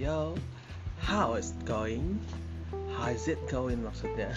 yo 0.00 0.34
how 1.02 1.34
is 1.34 1.52
it 1.52 1.60
going? 1.66 2.18
How 2.96 3.12
is 3.12 3.28
it 3.28 3.42
going 3.50 3.82
maksudnya? 3.82 4.32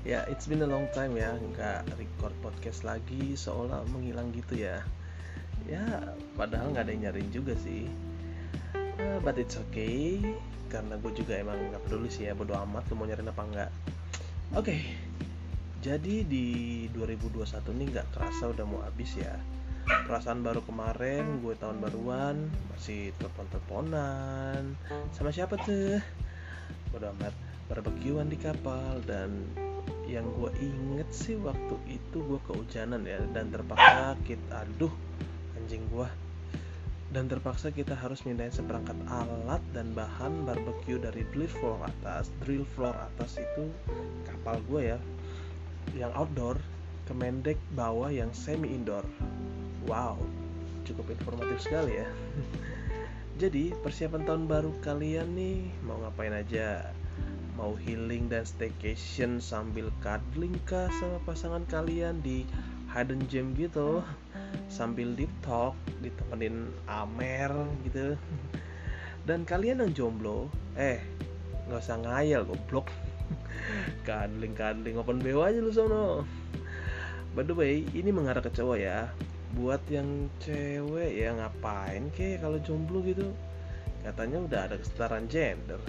Ya 0.00 0.24
it's 0.32 0.48
been 0.48 0.64
a 0.64 0.70
long 0.70 0.88
time 0.96 1.12
ya 1.16 1.36
nggak 1.36 1.84
record 2.00 2.32
podcast 2.40 2.88
lagi 2.88 3.36
seolah 3.36 3.84
menghilang 3.92 4.32
gitu 4.32 4.64
ya. 4.64 4.80
Ya 5.68 6.16
padahal 6.34 6.72
nggak 6.72 6.88
ada 6.88 6.92
yang 6.92 7.02
nyariin 7.08 7.30
juga 7.30 7.52
sih. 7.60 7.88
Uh, 8.74 9.16
but 9.24 9.36
it's 9.40 9.56
okay 9.56 10.20
karena 10.70 10.94
gue 11.02 11.12
juga 11.12 11.34
emang 11.36 11.58
nggak 11.74 11.82
peduli 11.84 12.08
sih 12.08 12.30
ya 12.30 12.32
bodo 12.32 12.54
amat 12.54 12.86
lu 12.88 12.94
mau 12.94 13.04
nyariin 13.10 13.26
apa 13.26 13.42
enggak 13.42 13.70
oke 14.54 14.70
okay. 14.70 14.80
jadi 15.82 16.22
di 16.24 16.46
2021 16.94 17.74
ini 17.74 17.84
nggak 17.90 18.06
kerasa 18.14 18.54
udah 18.54 18.64
mau 18.64 18.80
habis 18.86 19.18
ya 19.18 19.34
perasaan 20.06 20.42
baru 20.42 20.62
kemarin 20.66 21.42
gue 21.42 21.54
tahun 21.58 21.78
baruan 21.78 22.50
masih 22.74 23.14
telepon-teleponan. 23.18 24.74
Sama 25.14 25.30
siapa 25.30 25.58
tuh? 25.62 25.98
Bodo 26.90 27.10
amat 27.14 27.34
barbekyuan 27.70 28.30
di 28.30 28.38
kapal. 28.38 28.98
Dan 29.06 29.46
yang 30.10 30.26
gue 30.38 30.50
inget 30.58 31.06
sih 31.14 31.38
waktu 31.38 31.76
itu 31.86 32.18
gue 32.18 32.40
kehujanan 32.50 33.06
ya 33.06 33.22
dan 33.30 33.50
terpaksa 33.54 34.18
kita 34.26 34.66
aduh 34.66 34.92
anjing 35.58 35.86
gue. 35.90 36.08
Dan 37.10 37.26
terpaksa 37.26 37.74
kita 37.74 37.98
harus 37.98 38.22
mindahin 38.22 38.54
seperangkat 38.54 38.94
alat 39.10 39.58
dan 39.74 39.90
bahan 39.98 40.46
barbecue 40.46 40.98
dari 40.98 41.26
drill 41.34 41.50
floor 41.50 41.82
atas 41.82 42.30
drill 42.46 42.62
floor 42.62 42.94
atas 42.94 43.38
itu 43.42 43.66
kapal 44.30 44.62
gue 44.70 44.94
ya 44.94 44.98
yang 45.98 46.14
outdoor 46.14 46.54
ke 47.10 47.12
mendek 47.18 47.58
bawah 47.74 48.06
yang 48.06 48.30
semi 48.30 48.70
indoor 48.70 49.02
Wow, 49.88 50.20
cukup 50.84 51.08
informatif 51.08 51.64
sekali 51.64 52.04
ya. 52.04 52.08
Jadi, 53.40 53.72
persiapan 53.80 54.28
tahun 54.28 54.44
baru 54.44 54.76
kalian 54.84 55.32
nih 55.32 55.72
mau 55.88 55.96
ngapain 56.04 56.36
aja? 56.36 56.92
Mau 57.56 57.72
healing 57.80 58.28
dan 58.28 58.44
staycation 58.44 59.40
sambil 59.40 59.88
cuddling 60.04 60.52
kah 60.68 60.92
sama 61.00 61.16
pasangan 61.24 61.64
kalian 61.72 62.20
di 62.20 62.44
hidden 62.92 63.24
gem 63.32 63.56
gitu? 63.56 64.04
Sambil 64.68 65.14
deep 65.16 65.30
talk, 65.40 65.72
ditemenin 66.04 66.68
Amer 66.84 67.54
gitu. 67.86 68.20
Dan 69.28 69.48
kalian 69.48 69.80
yang 69.80 69.92
jomblo, 69.96 70.52
eh 70.76 71.00
nggak 71.68 71.80
usah 71.80 71.96
ngayal 72.04 72.44
goblok. 72.44 72.92
cuddling 74.08 74.52
cuddling 74.52 74.96
open 75.00 75.22
BO 75.22 75.40
aja 75.40 75.62
lu 75.62 75.72
sono. 75.72 76.26
By 77.32 77.46
the 77.46 77.54
way, 77.54 77.86
ini 77.94 78.10
mengarah 78.10 78.42
ke 78.42 78.50
cowok 78.50 78.78
ya 78.82 79.06
buat 79.56 79.82
yang 79.90 80.30
cewek 80.42 81.10
ya 81.16 81.34
ngapain 81.34 82.10
ke 82.14 82.38
kalau 82.38 82.58
jomblo 82.62 83.02
gitu? 83.02 83.30
Katanya 84.06 84.38
udah 84.44 84.60
ada 84.70 84.76
kesetaraan 84.78 85.26
gender. 85.26 85.80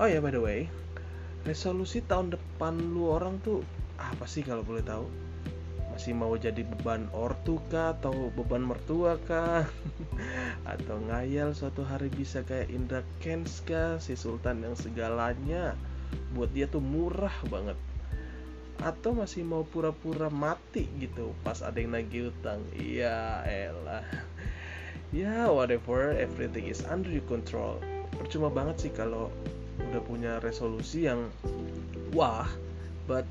Oh 0.00 0.08
ya 0.08 0.18
by 0.18 0.32
the 0.32 0.40
way 0.40 0.66
resolusi 1.42 2.02
tahun 2.06 2.30
depan 2.30 2.78
lu 2.94 3.10
orang 3.10 3.42
tuh 3.42 3.66
apa 3.98 4.26
sih 4.26 4.46
kalau 4.46 4.62
boleh 4.62 4.82
tahu? 4.82 5.06
Masih 5.92 6.16
mau 6.16 6.32
jadi 6.40 6.64
beban 6.64 7.04
ortu 7.12 7.60
kah? 7.68 7.92
Atau 7.92 8.32
beban 8.32 8.64
mertua 8.64 9.20
kah? 9.28 9.68
Atau 10.72 11.04
ngayal 11.04 11.52
suatu 11.52 11.84
hari 11.84 12.08
bisa 12.08 12.40
kayak 12.40 12.72
Indra 12.72 13.04
Kens 13.20 13.60
kah? 13.62 14.00
Si 14.00 14.16
sultan 14.16 14.64
yang 14.64 14.72
segalanya. 14.72 15.76
Buat 16.32 16.56
dia 16.56 16.64
tuh 16.64 16.80
murah 16.80 17.34
banget 17.52 17.76
atau 18.82 19.14
masih 19.14 19.46
mau 19.46 19.62
pura-pura 19.62 20.26
mati 20.26 20.90
gitu 20.98 21.30
pas 21.46 21.62
ada 21.62 21.78
yang 21.78 21.94
nagih 21.94 22.34
utang? 22.34 22.58
Iya 22.74 23.46
elah. 23.46 24.02
Ya 25.14 25.46
whatever 25.46 26.10
everything 26.18 26.66
is 26.66 26.82
under 26.90 27.08
your 27.08 27.24
control. 27.30 27.78
Percuma 28.18 28.50
banget 28.50 28.88
sih 28.88 28.92
kalau 28.92 29.30
udah 29.78 30.02
punya 30.02 30.32
resolusi 30.42 31.06
yang 31.06 31.30
wah 32.10 32.50
but 33.06 33.24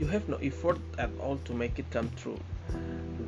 you 0.00 0.08
have 0.08 0.24
no 0.26 0.40
effort 0.40 0.80
at 0.96 1.12
all 1.20 1.36
to 1.44 1.52
make 1.52 1.76
it 1.76 1.86
come 1.92 2.08
true. 2.16 2.38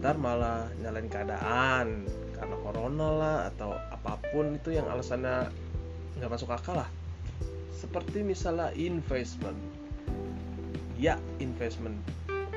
Ntar 0.00 0.16
malah 0.16 0.70
nyalain 0.80 1.12
keadaan 1.12 2.08
karena 2.32 2.56
corona 2.64 3.08
lah 3.12 3.38
atau 3.52 3.76
apa 3.92 4.16
pun 4.32 4.56
itu 4.56 4.72
yang 4.72 4.88
alasannya 4.88 5.52
nggak 6.16 6.30
masuk 6.32 6.48
akal 6.54 6.80
lah. 6.80 6.88
Seperti 7.74 8.24
misalnya 8.24 8.72
investment 8.72 9.73
ya 10.98 11.18
investment. 11.42 11.98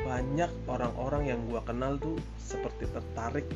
Banyak 0.07 0.49
orang-orang 0.69 1.33
yang 1.35 1.39
gua 1.51 1.61
kenal 1.65 1.99
tuh 1.99 2.15
seperti 2.39 2.87
tertarik 2.89 3.47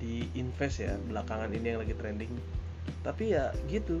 di 0.00 0.24
invest 0.36 0.80
ya 0.80 0.96
belakangan 1.10 1.52
ini 1.52 1.76
yang 1.76 1.80
lagi 1.82 1.94
trending. 1.96 2.32
Tapi 3.04 3.36
ya 3.36 3.52
gitu 3.68 4.00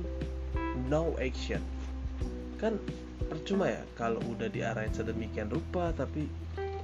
no 0.88 1.12
action. 1.20 1.60
Kan 2.56 2.80
percuma 3.28 3.72
ya 3.72 3.82
kalau 3.98 4.20
udah 4.30 4.48
diarahin 4.48 4.92
sedemikian 4.92 5.48
rupa 5.48 5.92
tapi 5.96 6.28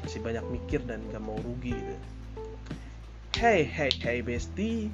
masih 0.00 0.20
banyak 0.24 0.44
mikir 0.48 0.80
dan 0.88 1.04
gak 1.12 1.20
mau 1.20 1.36
rugi 1.40 1.76
gitu. 1.76 1.96
Hey 3.36 3.64
hey 3.64 3.92
hey 4.00 4.18
bestie. 4.20 4.92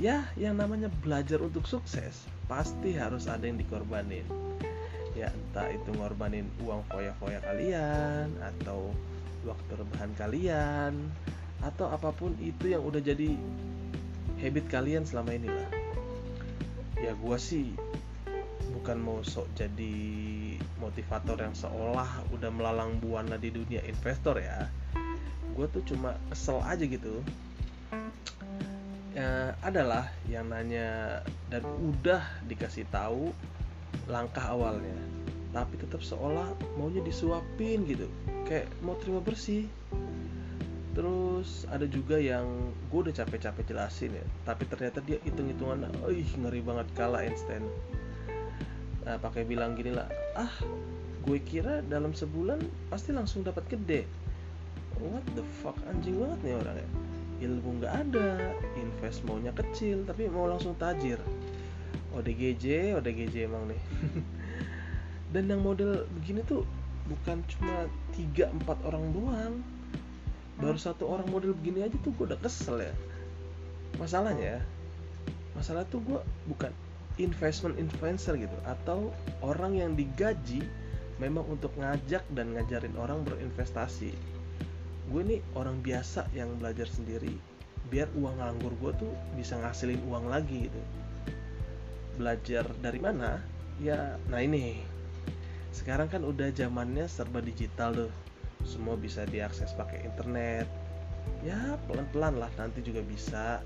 Ya 0.00 0.24
yang 0.40 0.56
namanya 0.56 0.88
belajar 1.04 1.44
untuk 1.44 1.68
sukses 1.68 2.24
pasti 2.48 2.96
harus 2.98 3.30
ada 3.30 3.46
yang 3.46 3.60
dikorbanin 3.60 4.24
ya 5.18 5.28
entah 5.30 5.66
itu 5.74 5.90
ngorbanin 5.98 6.46
uang 6.62 6.86
foya-foya 6.86 7.42
kalian 7.42 8.30
atau 8.38 8.94
waktu 9.42 9.72
rebahan 9.74 10.12
kalian 10.14 10.92
atau 11.60 11.90
apa 11.92 12.14
pun 12.14 12.32
itu 12.40 12.72
yang 12.72 12.80
udah 12.84 13.02
jadi 13.02 13.36
habit 14.40 14.66
kalian 14.72 15.04
selama 15.04 15.36
ini 15.36 15.48
lah. 15.48 15.70
Ya 17.00 17.12
gue 17.16 17.38
sih 17.40 17.72
bukan 18.80 18.96
mau 19.00 19.20
sok 19.20 19.50
jadi 19.56 19.96
motivator 20.80 21.36
yang 21.36 21.52
seolah 21.52 22.08
udah 22.32 22.48
melalang 22.48 22.96
buana 23.02 23.36
di 23.36 23.52
dunia 23.52 23.84
investor 23.84 24.40
ya. 24.40 24.68
Gue 25.52 25.68
tuh 25.68 25.84
cuma 25.84 26.16
kesel 26.32 26.60
aja 26.64 26.84
gitu. 26.84 27.20
Ya, 29.10 29.58
adalah 29.66 30.06
yang 30.30 30.48
nanya 30.48 31.20
dan 31.50 31.66
udah 31.66 32.22
dikasih 32.46 32.86
tahu 32.94 33.34
langkah 34.10 34.44
awalnya. 34.44 34.96
Tapi 35.50 35.78
tetap 35.82 36.02
seolah 36.02 36.46
maunya 36.78 37.02
disuapin 37.02 37.82
gitu. 37.86 38.06
Kayak 38.46 38.70
mau 38.82 38.94
terima 38.98 39.18
bersih. 39.22 39.66
Terus 40.90 41.64
ada 41.70 41.86
juga 41.86 42.18
yang 42.18 42.74
gue 42.90 43.00
udah 43.06 43.14
capek-capek 43.14 43.70
jelasin 43.70 44.10
ya 44.10 44.26
tapi 44.42 44.66
ternyata 44.66 44.98
dia 45.06 45.22
hitung-hitungan 45.22 45.86
ih 46.10 46.30
ngeri 46.42 46.60
banget 46.60 46.86
kalah 46.98 47.22
Einstein. 47.22 47.62
Nah, 49.06 49.16
pakai 49.16 49.46
bilang 49.46 49.78
gini 49.78 49.94
lah 49.94 50.10
ah 50.34 50.50
gue 51.24 51.38
kira 51.40 51.80
dalam 51.86 52.10
sebulan 52.10 52.58
pasti 52.90 53.14
langsung 53.14 53.46
dapat 53.46 53.62
gede. 53.70 54.02
What 54.98 55.24
the 55.38 55.46
fuck 55.62 55.78
anjing 55.88 56.18
banget 56.18 56.38
nih 56.42 56.54
orangnya. 56.58 56.88
Ilmu 57.40 57.70
nggak 57.80 57.94
ada 58.04 58.52
invest 58.76 59.24
maunya 59.24 59.54
kecil 59.54 60.02
tapi 60.04 60.28
mau 60.28 60.50
langsung 60.50 60.74
tajir 60.76 61.16
ODGJ 62.16 62.96
ODGJ 62.98 63.46
emang 63.46 63.70
nih. 63.70 63.80
Dan 65.32 65.46
yang 65.46 65.62
model 65.62 66.10
begini 66.18 66.42
tuh 66.42 66.66
bukan 67.06 67.42
cuma 67.46 67.86
3-4 68.14 68.88
orang 68.88 69.04
doang. 69.14 69.54
Baru 70.60 70.76
satu 70.76 71.08
orang 71.08 71.30
model 71.30 71.56
begini 71.56 71.86
aja 71.86 71.96
tuh 72.02 72.12
gue 72.18 72.30
udah 72.30 72.40
kesel 72.42 72.82
ya. 72.82 72.94
Masalahnya 73.96 74.62
masalah 75.54 75.86
tuh 75.88 76.02
gue 76.06 76.20
bukan 76.46 76.70
investment 77.18 77.76
influencer 77.76 78.38
gitu 78.38 78.54
atau 78.64 79.12
orang 79.44 79.76
yang 79.76 79.92
digaji 79.92 80.64
memang 81.20 81.44
untuk 81.46 81.70
ngajak 81.76 82.24
dan 82.32 82.56
ngajarin 82.56 82.96
orang 82.96 83.22
berinvestasi. 83.24 84.12
Gue 85.10 85.22
nih 85.26 85.40
orang 85.58 85.82
biasa 85.82 86.26
yang 86.34 86.54
belajar 86.58 86.86
sendiri 86.86 87.34
biar 87.90 88.06
uang 88.14 88.38
nganggur 88.38 88.72
gue 88.78 88.92
tuh 89.02 89.12
bisa 89.34 89.58
ngasilin 89.58 89.98
uang 90.06 90.30
lagi 90.30 90.70
gitu 90.70 90.80
belajar 92.20 92.68
dari 92.84 93.00
mana 93.00 93.40
ya 93.80 94.20
nah 94.28 94.44
ini. 94.44 94.84
Sekarang 95.72 96.12
kan 96.12 96.20
udah 96.20 96.52
zamannya 96.52 97.08
serba 97.08 97.40
digital 97.40 97.96
tuh. 97.96 98.12
Semua 98.68 99.00
bisa 99.00 99.24
diakses 99.24 99.72
pakai 99.72 100.04
internet. 100.04 100.68
Ya 101.40 101.80
pelan-pelan 101.88 102.36
lah 102.36 102.52
nanti 102.60 102.84
juga 102.84 103.00
bisa. 103.00 103.64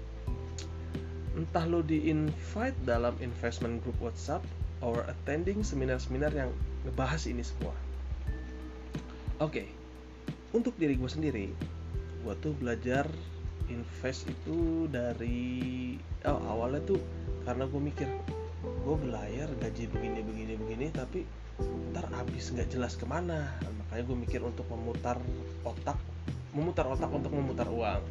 Entah 1.35 1.67
lo 1.67 1.83
di 1.83 2.07
invite 2.07 2.79
dalam 2.87 3.19
investment 3.19 3.83
group 3.83 3.99
WhatsApp 3.99 4.47
or 4.79 5.03
attending 5.11 5.67
seminar-seminar 5.67 6.31
yang 6.31 6.55
ngebahas 6.87 7.27
ini 7.27 7.43
semua. 7.43 7.75
Oke 9.43 9.67
okay. 9.67 9.69
untuk 10.55 10.79
diri 10.79 10.95
gue 10.95 11.11
sendiri 11.11 11.51
gue 12.25 12.35
tuh 12.41 12.57
belajar 12.57 13.05
invest 13.69 14.25
itu 14.33 14.89
dari 14.89 15.99
oh 16.25 16.41
awalnya 16.49 16.81
tuh 16.89 17.01
karena 17.45 17.69
gue 17.69 17.81
mikir 17.81 18.09
gue 18.85 18.97
belayar 19.01 19.49
gaji 19.65 19.89
begini 19.89 20.21
begini 20.21 20.55
begini 20.61 20.87
tapi 20.93 21.25
ntar 21.91 22.05
habis 22.13 22.53
nggak 22.53 22.69
jelas 22.69 23.01
ke 23.01 23.09
mana. 23.09 23.57
Makanya 23.81 24.03
gue 24.05 24.17
mikir 24.29 24.41
untuk 24.45 24.69
memutar 24.69 25.17
otak 25.65 25.97
memutar 26.53 26.85
otak 26.93 27.09
untuk 27.09 27.33
memutar 27.33 27.65
uang. 27.65 28.05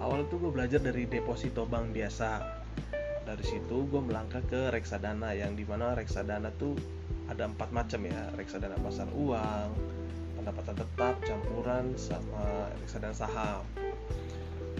Awal 0.00 0.24
itu 0.24 0.40
gue 0.40 0.48
belajar 0.48 0.80
dari 0.80 1.04
deposito 1.04 1.68
bank 1.68 1.92
biasa. 1.92 2.40
Dari 3.28 3.44
situ 3.44 3.84
gue 3.92 4.00
melangkah 4.00 4.40
ke 4.40 4.72
reksadana 4.72 5.36
yang 5.36 5.52
di 5.52 5.68
mana 5.68 5.92
reksadana 5.92 6.48
tuh 6.56 6.72
ada 7.28 7.44
empat 7.44 7.68
macam 7.68 8.00
ya. 8.08 8.32
Reksadana 8.32 8.80
pasar 8.80 9.12
uang 9.12 9.68
pendapatan 10.40 10.80
tetap 10.80 11.14
campuran 11.20 11.92
sama 12.00 12.72
reksadana 12.80 13.12
saham. 13.12 13.68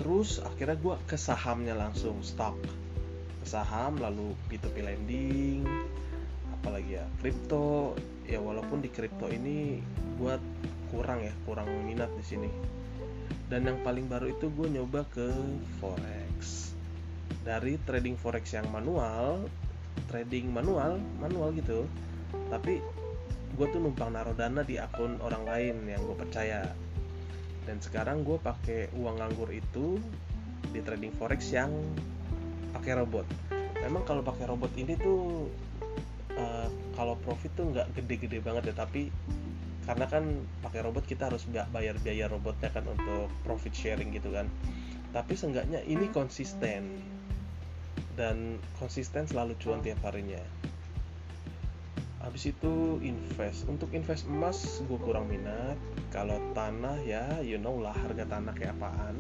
Terus 0.00 0.40
akhirnya 0.40 0.80
gue 0.80 0.96
ke 1.04 1.20
sahamnya 1.20 1.76
langsung 1.76 2.24
stock 2.24 2.56
saham 3.44 3.96
lalu 4.00 4.36
P2P 4.48 4.84
lending 4.84 5.64
apalagi 6.60 7.00
ya 7.00 7.04
kripto. 7.24 7.96
Ya 8.28 8.38
walaupun 8.38 8.84
di 8.84 8.92
kripto 8.92 9.26
ini 9.26 9.80
gue 10.20 10.34
kurang 10.92 11.24
ya 11.24 11.32
kurang 11.48 11.66
minat 11.88 12.12
di 12.14 12.24
sini. 12.24 12.50
Dan 13.50 13.66
yang 13.66 13.82
paling 13.82 14.06
baru 14.06 14.30
itu 14.30 14.52
gue 14.54 14.68
nyoba 14.70 15.02
ke 15.10 15.32
forex. 15.82 16.70
Dari 17.42 17.80
trading 17.88 18.14
forex 18.20 18.54
yang 18.54 18.68
manual 18.70 19.48
trading 20.06 20.52
manual 20.52 21.00
manual 21.18 21.50
gitu. 21.56 21.88
Tapi 22.52 22.78
gue 23.58 23.66
tuh 23.72 23.80
numpang 23.82 24.14
naruh 24.14 24.36
dana 24.36 24.62
di 24.62 24.78
akun 24.78 25.18
orang 25.24 25.42
lain 25.48 25.76
yang 25.88 26.02
gue 26.04 26.14
percaya. 26.14 26.70
Dan 27.66 27.82
sekarang 27.82 28.22
gue 28.22 28.38
pakai 28.38 28.94
uang 28.94 29.18
nganggur 29.18 29.50
itu 29.50 29.98
di 30.70 30.80
trading 30.84 31.10
forex 31.18 31.50
yang 31.50 31.72
pakai 32.74 32.98
robot. 32.98 33.26
Memang 33.80 34.02
kalau 34.04 34.22
pakai 34.22 34.44
robot 34.46 34.72
ini 34.76 34.94
tuh 34.98 35.48
uh, 36.36 36.68
kalau 36.94 37.16
profit 37.24 37.50
tuh 37.56 37.72
nggak 37.72 37.96
gede-gede 37.96 38.38
banget 38.44 38.72
ya 38.72 38.84
tapi 38.84 39.08
karena 39.88 40.06
kan 40.06 40.24
pakai 40.62 40.86
robot 40.86 41.02
kita 41.08 41.32
harus 41.32 41.48
bayar 41.50 41.96
biaya 41.98 42.30
robotnya 42.30 42.70
kan 42.70 42.84
untuk 42.86 43.32
profit 43.42 43.74
sharing 43.74 44.14
gitu 44.14 44.30
kan. 44.30 44.46
Tapi 45.10 45.34
seenggaknya 45.34 45.82
ini 45.88 46.06
konsisten. 46.12 47.00
Dan 48.14 48.60
konsisten 48.76 49.24
selalu 49.24 49.56
cuan 49.58 49.80
tiap 49.80 49.98
harinya. 50.06 50.38
Habis 52.20 52.52
itu 52.52 53.00
invest. 53.00 53.64
Untuk 53.66 53.90
invest 53.96 54.28
emas 54.28 54.84
gue 54.84 55.00
kurang 55.00 55.26
minat. 55.26 55.80
Kalau 56.12 56.36
tanah 56.52 57.00
ya 57.02 57.40
you 57.40 57.56
know 57.56 57.80
lah 57.80 57.96
harga 57.96 58.28
tanah 58.28 58.52
kayak 58.54 58.76
apaan 58.78 59.18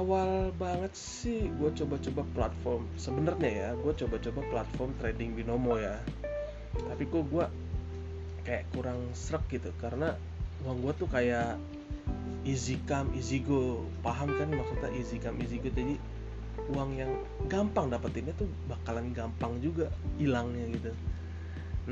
awal 0.00 0.48
banget 0.56 0.96
sih 0.96 1.52
gue 1.60 1.70
coba-coba 1.76 2.24
platform. 2.32 2.88
Sebenarnya 2.96 3.50
ya 3.52 3.68
gue 3.76 3.92
coba-coba 3.92 4.40
platform 4.48 4.90
trading 4.96 5.36
binomo 5.36 5.76
ya. 5.76 6.00
Tapi 6.72 7.04
kok 7.04 7.28
gue 7.28 7.44
kayak 8.48 8.64
kurang 8.72 9.12
serak 9.12 9.44
gitu 9.52 9.68
karena 9.76 10.16
uang 10.64 10.80
gue 10.80 10.92
tuh 11.04 11.08
kayak 11.12 11.60
easy 12.48 12.80
come 12.88 13.12
easy 13.12 13.44
go. 13.44 13.84
Paham 14.00 14.32
kan 14.40 14.48
maksudnya 14.48 14.88
easy 14.96 15.20
come 15.20 15.36
easy 15.44 15.60
go? 15.60 15.68
Jadi 15.68 16.00
uang 16.72 16.96
yang 16.96 17.12
gampang 17.52 17.92
dapetinnya 17.92 18.32
tuh 18.40 18.48
bakalan 18.72 19.12
gampang 19.12 19.60
juga 19.60 19.92
hilangnya 20.16 20.64
gitu. 20.80 20.96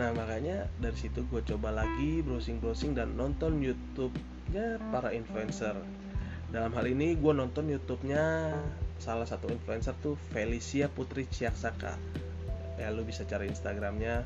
Nah 0.01 0.17
makanya 0.17 0.65
dari 0.81 0.97
situ 0.97 1.29
gue 1.29 1.45
coba 1.45 1.85
lagi 1.85 2.25
browsing 2.25 2.57
browsing 2.57 2.97
dan 2.97 3.13
nonton 3.21 3.61
YouTube-nya 3.61 4.81
para 4.89 5.13
influencer 5.13 5.77
dalam 6.49 6.73
hal 6.73 6.89
ini 6.89 7.13
gue 7.13 7.33
nonton 7.37 7.69
YouTube-nya 7.69 8.57
salah 8.97 9.29
satu 9.29 9.53
influencer 9.53 9.93
tuh 10.01 10.17
Felicia 10.33 10.89
Putri 10.89 11.29
Ciaksaka. 11.29 11.93
Ya 12.81 12.89
lu 12.89 13.05
bisa 13.05 13.29
cari 13.29 13.53
Instagramnya. 13.53 14.25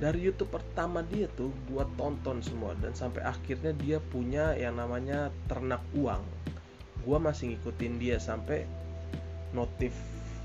Dari 0.00 0.18
YouTube 0.24 0.56
pertama 0.56 1.06
dia 1.06 1.30
tuh 1.38 1.54
gue 1.70 1.84
tonton 1.94 2.42
semua. 2.42 2.74
Dan 2.74 2.98
sampai 2.98 3.22
akhirnya 3.22 3.70
dia 3.78 4.02
punya 4.02 4.58
yang 4.58 4.74
namanya 4.74 5.30
ternak 5.46 5.80
uang. 5.94 6.24
Gue 7.06 7.18
masih 7.22 7.54
ngikutin 7.54 7.94
dia 8.02 8.18
sampai 8.18 8.66
notif 9.54 9.94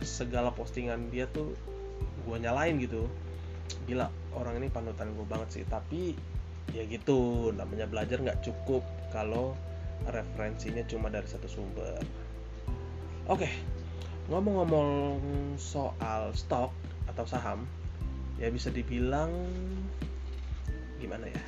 segala 0.05 0.53
postingan 0.53 1.09
dia 1.09 1.25
tuh 1.33 1.57
gue 2.29 2.37
nyalain 2.37 2.77
gitu. 2.77 3.09
Gila 3.89 4.05
orang 4.37 4.61
ini 4.61 4.69
panutan 4.69 5.09
gue 5.17 5.25
banget 5.25 5.49
sih. 5.49 5.63
Tapi 5.65 6.13
ya 6.77 6.85
gitu 6.85 7.49
namanya 7.57 7.89
belajar 7.89 8.21
nggak 8.21 8.45
cukup 8.45 8.85
kalau 9.09 9.57
referensinya 10.09 10.81
cuma 10.89 11.13
dari 11.13 11.27
satu 11.29 11.45
sumber. 11.45 12.01
Oke 13.29 13.49
ngomong-ngomong 14.31 15.19
soal 15.59 16.31
stok 16.31 16.71
atau 17.11 17.25
saham 17.27 17.67
ya 18.39 18.47
bisa 18.47 18.71
dibilang 18.71 19.27
gimana 21.03 21.27
ya? 21.27 21.43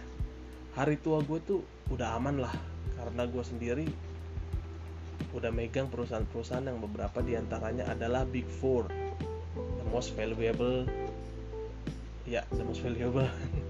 Hari 0.75 0.99
tua 0.99 1.23
gue 1.23 1.39
tuh 1.47 1.61
udah 1.93 2.19
aman 2.19 2.43
lah 2.43 2.51
karena 2.99 3.23
gue 3.23 3.43
sendiri 3.45 3.87
udah 5.31 5.49
megang 5.49 5.87
perusahaan-perusahaan 5.89 6.67
yang 6.67 6.83
beberapa 6.83 7.23
di 7.23 7.39
antaranya 7.39 7.89
adalah 7.89 8.21
Big 8.21 8.45
Four, 8.45 8.85
the 9.55 9.85
most 9.89 10.13
valuable, 10.13 10.85
ya 12.29 12.45
the 12.53 12.61
most 12.61 12.85
valuable. 12.85 13.25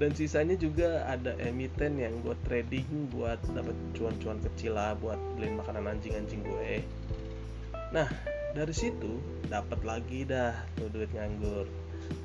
Dan 0.00 0.16
sisanya 0.16 0.56
juga 0.56 1.04
ada 1.04 1.36
emiten 1.44 2.00
yang 2.00 2.24
buat 2.24 2.40
trading, 2.48 3.12
buat 3.12 3.36
dapat 3.52 3.76
cuan-cuan 3.92 4.40
kecil 4.40 4.80
lah, 4.80 4.96
buat 4.96 5.20
beliin 5.36 5.60
makanan 5.60 5.92
anjing-anjing 5.92 6.40
gue. 6.40 6.80
Nah, 7.92 8.08
dari 8.56 8.72
situ 8.72 9.20
dapat 9.52 9.84
lagi 9.84 10.24
dah 10.24 10.56
tuh 10.80 10.88
duit 10.88 11.12
nganggur. 11.12 11.68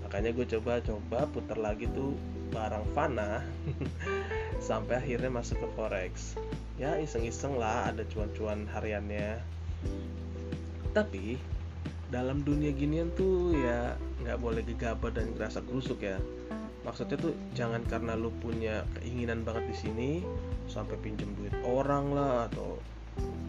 Makanya 0.07 0.31
gue 0.31 0.47
coba-coba 0.55 1.27
putar 1.27 1.59
lagi 1.59 1.91
tuh 1.91 2.15
barang 2.55 2.85
fana 2.95 3.43
sampai 4.67 5.03
akhirnya 5.03 5.27
masuk 5.27 5.59
ke 5.59 5.67
forex 5.75 6.39
ya 6.79 6.95
iseng-iseng 6.99 7.59
lah 7.59 7.91
ada 7.91 8.07
cuan-cuan 8.11 8.67
hariannya 8.71 9.39
tapi 10.95 11.35
dalam 12.11 12.43
dunia 12.47 12.71
ginian 12.71 13.11
tuh 13.15 13.51
ya 13.55 13.99
nggak 14.23 14.39
boleh 14.39 14.63
gegabah 14.63 15.11
dan 15.11 15.35
ngerasa 15.35 15.59
kerusuk 15.67 15.99
ya 16.03 16.15
maksudnya 16.85 17.17
tuh 17.17 17.33
jangan 17.57 17.81
karena 17.89 18.13
lu 18.13 18.29
punya 18.39 18.85
keinginan 19.01 19.41
banget 19.41 19.73
di 19.73 19.75
sini 19.75 20.11
sampai 20.69 20.95
pinjem 21.01 21.33
duit 21.33 21.51
orang 21.65 22.13
lah 22.13 22.45
atau 22.47 22.77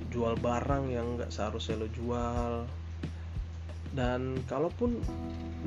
jual 0.09 0.41
barang 0.41 0.88
yang 0.88 1.21
nggak 1.21 1.29
seharusnya 1.29 1.85
lo 1.85 1.88
jual. 1.93 2.65
Dan 3.93 4.41
kalaupun 4.49 5.00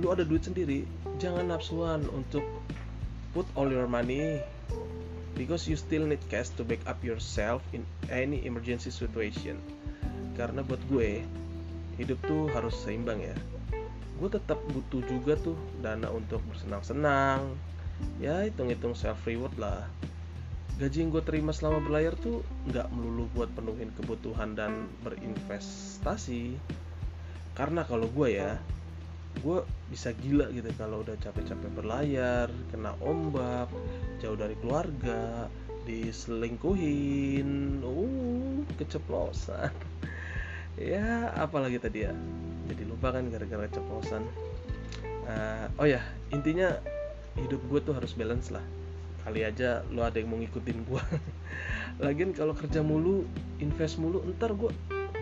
lu 0.01 0.07
ada 0.09 0.25
duit 0.25 0.41
sendiri 0.41 0.85
jangan 1.21 1.53
nafsuan 1.53 2.01
untuk 2.09 2.43
put 3.37 3.45
all 3.53 3.69
your 3.69 3.85
money 3.85 4.41
because 5.37 5.69
you 5.69 5.77
still 5.77 6.09
need 6.09 6.21
cash 6.33 6.49
to 6.57 6.65
back 6.65 6.81
up 6.89 6.97
yourself 7.05 7.61
in 7.77 7.85
any 8.09 8.41
emergency 8.49 8.89
situation. 8.89 9.61
Karena 10.33 10.65
buat 10.65 10.81
gue 10.89 11.21
hidup 12.01 12.17
tuh 12.25 12.49
harus 12.49 12.73
seimbang 12.81 13.21
ya 13.21 13.35
gue 14.19 14.29
tetap 14.35 14.59
butuh 14.75 14.99
juga 15.07 15.39
tuh 15.39 15.55
dana 15.79 16.11
untuk 16.11 16.43
bersenang-senang. 16.51 17.55
Ya 18.19 18.43
hitung-hitung 18.43 18.95
self 18.95 19.23
reward 19.23 19.55
lah. 19.55 19.87
Gaji 20.79 21.07
yang 21.07 21.11
gue 21.11 21.23
terima 21.23 21.51
selama 21.51 21.83
berlayar 21.83 22.15
tuh 22.19 22.43
nggak 22.71 22.87
melulu 22.95 23.27
buat 23.35 23.51
penuhin 23.55 23.91
kebutuhan 23.95 24.55
dan 24.55 24.87
berinvestasi. 25.03 26.55
Karena 27.55 27.83
kalau 27.87 28.07
gue 28.11 28.39
ya 28.39 28.59
gue 29.39 29.63
bisa 29.87 30.11
gila 30.11 30.51
gitu 30.51 30.67
kalau 30.75 31.05
udah 31.05 31.15
capek-capek 31.21 31.71
berlayar 31.71 32.51
kena 32.73 32.97
ombak 32.99 33.71
jauh 34.19 34.35
dari 34.35 34.57
keluarga 34.59 35.47
diselingkuhin 35.87 37.79
uh 37.83 38.63
keceplosan. 38.75 39.71
Ya 40.79 41.35
apalagi 41.35 41.75
tadi 41.75 42.07
ya 42.07 42.15
jadi 42.69 42.85
lupa 42.85 43.09
kan 43.09 43.25
gara-gara 43.33 43.65
keceplosan. 43.65 44.23
Uh, 45.25 45.65
oh 45.77 45.85
ya 45.85 46.01
intinya 46.33 46.77
hidup 47.37 47.61
gue 47.69 47.79
tuh 47.81 47.93
harus 47.97 48.13
balance 48.13 48.53
lah. 48.53 48.63
Kali 49.25 49.43
aja 49.43 49.81
lo 49.89 50.05
ada 50.05 50.21
yang 50.21 50.29
mau 50.31 50.39
ngikutin 50.39 50.77
gue 50.85 51.03
lagian 52.05 52.31
kalau 52.31 52.55
kerja 52.55 52.79
mulu 52.85 53.27
invest 53.59 53.99
mulu 53.99 54.23
ntar 54.37 54.55
gue 54.55 54.71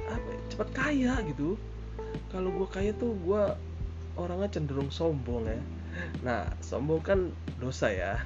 apa 0.07 0.27
ya, 0.27 0.39
cepat 0.51 0.69
kaya 0.75 1.13
gitu. 1.31 1.55
Kalau 2.31 2.51
gue 2.51 2.67
kaya 2.67 2.91
tuh 2.95 3.15
gue 3.23 3.41
orangnya 4.19 4.59
cenderung 4.59 4.91
sombong 4.91 5.47
ya. 5.47 5.59
Nah 6.23 6.51
sombong 6.59 7.01
kan 7.01 7.19
dosa 7.63 7.89
ya. 7.89 8.19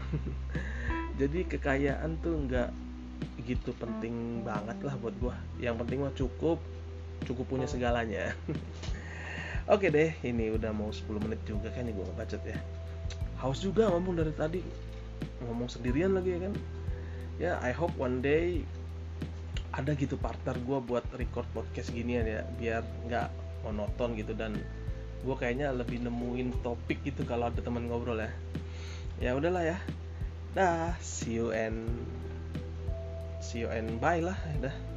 Jadi 1.22 1.46
kekayaan 1.46 2.18
tuh 2.26 2.34
nggak 2.50 2.70
gitu 3.46 3.74
penting 3.78 4.42
banget 4.42 4.78
lah 4.82 4.98
buat 4.98 5.14
gua. 5.22 5.38
Yang 5.62 5.86
penting 5.86 5.98
mah 6.02 6.14
cukup 6.18 6.58
cukup 7.26 7.46
punya 7.50 7.68
segalanya 7.70 8.34
oke 9.72 9.88
deh 9.88 10.12
ini 10.28 10.52
udah 10.52 10.76
mau 10.76 10.92
10 10.92 11.08
menit 11.24 11.40
juga 11.48 11.72
kan 11.72 11.88
nih 11.88 11.96
gua 11.96 12.06
ngebacot 12.12 12.44
ya. 12.44 12.60
Haus 13.40 13.64
juga 13.64 13.88
ngomong 13.90 14.20
dari 14.20 14.34
tadi. 14.36 14.62
Ngomong 15.48 15.72
sendirian 15.72 16.14
lagi 16.14 16.36
ya 16.36 16.40
kan. 16.44 16.54
Ya 17.42 17.52
I 17.64 17.72
hope 17.74 17.96
one 17.96 18.20
day 18.20 18.68
ada 19.72 19.96
gitu 19.96 20.20
partner 20.20 20.60
gue 20.68 20.80
buat 20.84 21.08
record 21.16 21.48
podcast 21.56 21.96
ginian 21.96 22.28
ya 22.28 22.44
biar 22.60 22.84
nggak 23.08 23.32
monoton 23.64 24.20
gitu 24.20 24.36
dan 24.36 24.60
gue 25.24 25.36
kayaknya 25.40 25.72
lebih 25.72 26.04
nemuin 26.04 26.60
topik 26.60 27.00
gitu 27.08 27.24
kalau 27.24 27.48
ada 27.48 27.64
teman 27.64 27.88
ngobrol 27.88 28.20
ya. 28.20 28.30
Ya 29.24 29.32
udahlah 29.34 29.64
ya. 29.64 29.78
Dah 30.52 31.00
see 31.00 31.40
you 31.40 31.56
and 31.56 31.88
see 33.40 33.64
you 33.64 33.70
and 33.72 33.98
bye 34.04 34.20
lah 34.20 34.36
dah 34.60 34.91